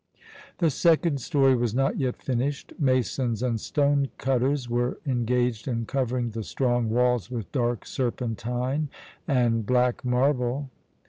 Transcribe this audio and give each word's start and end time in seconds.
The 0.57 0.71
second 0.71 1.21
story 1.21 1.55
was 1.55 1.75
not 1.75 1.99
yet 1.99 2.19
finished; 2.23 2.73
masons 2.79 3.43
and 3.43 3.61
stone 3.61 4.09
cutters 4.17 4.67
were 4.67 4.97
engaged 5.05 5.67
in 5.67 5.85
covering 5.85 6.31
the 6.31 6.41
strong 6.41 6.89
walls 6.89 7.29
with 7.29 7.51
dark 7.51 7.85
serpentine 7.85 8.89
and 9.27 9.63
black 9.63 10.03
marble. 10.03 10.71